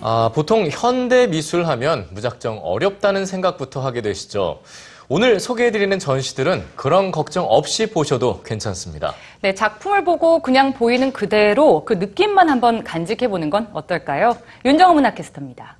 [0.00, 4.60] 아, 보통 현대 미술 하면 무작정 어렵다는 생각부터 하게 되시죠.
[5.08, 9.14] 오늘 소개해드리는 전시들은 그런 걱정 없이 보셔도 괜찮습니다.
[9.40, 14.36] 네, 작품을 보고 그냥 보이는 그대로 그 느낌만 한번 간직해 보는 건 어떨까요?
[14.64, 15.76] 윤정호 문학캐스터입니다.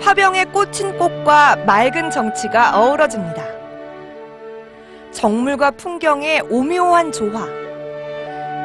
[0.00, 3.44] 화병에 꽂힌 꽃과 맑은 정치가 어우러집니다.
[5.12, 7.46] 정물과 풍경의 오묘한 조화.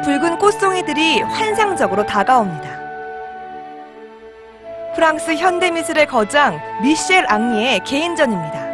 [0.04, 2.75] 붉은 꽃송이들이 환상적으로 다가옵니다.
[4.96, 8.66] 프랑스 현대미술의 거장 미셸 앙리의 개인전입니다.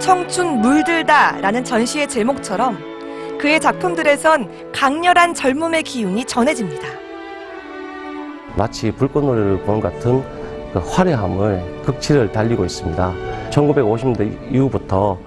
[0.00, 2.76] 청춘 물들다 라는 전시의 제목처럼
[3.38, 6.88] 그의 작품들에선 강렬한 젊음의 기운이 전해집니다.
[8.56, 10.24] 마치 불꽃놀이를 것 같은
[10.72, 13.14] 그 화려함을 극치를 달리고 있습니다.
[13.50, 15.18] 1950년대 이후부터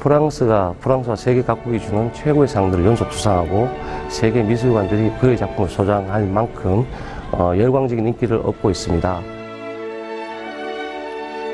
[0.00, 3.68] 프랑스가 프랑스와 세계 각국이 주는 최고의 상들을 연속 수상하고
[4.08, 9.20] 세계 미술관들이 그의 작품을 소장할 만큼 어, 열광적인 인기를 얻고 있습니다.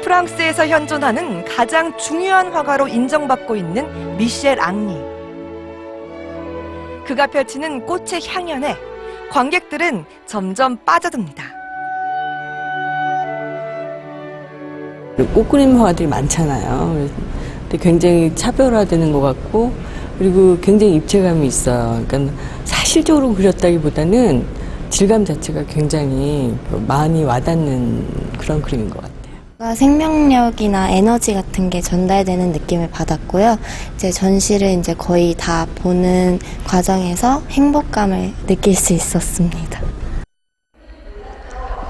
[0.02, 4.96] 프랑스에서 현존하는 가장 중요한 화가로 인정받고 있는 미셸 앙리.
[7.06, 8.76] 그가 펼치는 꽃의 향연에
[9.30, 11.44] 관객들은 점점 빠져듭니다.
[15.34, 17.08] 꽃 그림 화가들이 많잖아요.
[17.62, 19.72] 근데 굉장히 차별화되는 것 같고
[20.18, 22.02] 그리고 굉장히 입체감이 있어요.
[22.08, 22.32] 그러니까
[22.64, 24.59] 사실적으로 그렸다기보다는
[24.90, 26.54] 질감 자체가 굉장히
[26.86, 28.06] 많이 와닿는
[28.38, 29.74] 그런 그림인 것 같아요.
[29.74, 33.58] 생명력이나 에너지 같은 게 전달되는 느낌을 받았고요.
[33.94, 39.80] 이제 전시를 이제 거의 다 보는 과정에서 행복감을 느낄 수 있었습니다.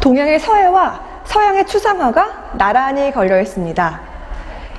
[0.01, 4.01] 동양의 서예와 서양의 추상화가 나란히 걸려 있습니다.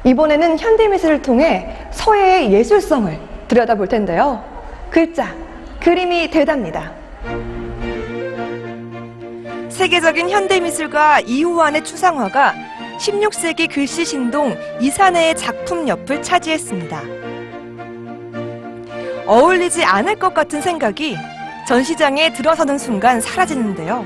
[0.03, 4.43] 이번에는 현대미술을 통해 서예의 예술성을 들여다볼 텐데요.
[4.89, 5.33] 글자,
[5.79, 7.00] 그림이 대답니다.
[9.81, 12.53] 세계적인 현대미술가 이후환의 추상화가
[12.99, 17.01] 16세기 글씨 신동 이산해의 작품 옆을 차지했습니다.
[19.25, 21.17] 어울리지 않을 것 같은 생각이
[21.67, 24.05] 전시장에 들어서는 순간 사라지는데요.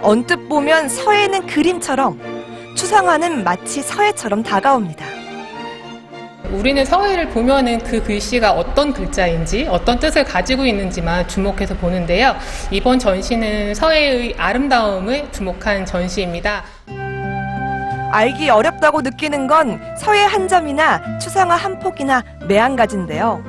[0.00, 2.18] 언뜻 보면 서예는 그림처럼
[2.74, 5.19] 추상화는 마치 서예처럼 다가옵니다.
[6.52, 12.34] 우리는 서예를 보면은 그 글씨가 어떤 글자인지 어떤 뜻을 가지고 있는지만 주목해서 보는데요.
[12.70, 16.64] 이번 전시는 서예의 아름다움을 주목한 전시입니다.
[18.12, 23.44] 알기 어렵다고 느끼는 건 서예 한 점이나 추상화 한 폭이나 매한가지인데요.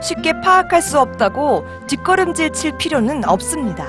[0.00, 3.84] 쉽게 파악할 수 없다고 뒷걸음질 칠 필요는 없습니다.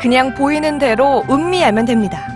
[0.00, 2.31] 그냥 보이는 대로 음미하면 됩니다.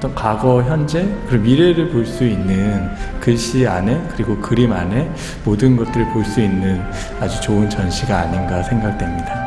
[0.00, 2.88] 어떤 과거, 현재, 그리고 미래를 볼 수 있는
[3.20, 5.10] 글씨 안에 그리고 그림 안에
[5.44, 6.82] 모든 것들을 볼 수 있는
[7.20, 9.46] 아주 좋은 전시가 아닌가 생각됩니다.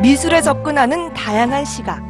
[0.00, 2.00] 미술에 접근하는 다양한 시각.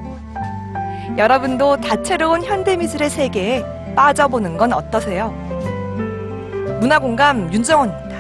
[1.17, 3.65] 여러분도 다채로운 현대미술의 세계에
[3.97, 5.31] 빠져보는 건 어떠세요?
[6.81, 8.12] 문화공감 윤정원입니다.